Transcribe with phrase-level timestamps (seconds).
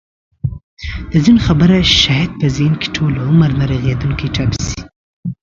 [1.11, 4.81] د ځینو خبره شاید په ذهن کې ټوله عمر نه رغېدونکی ټپ شي.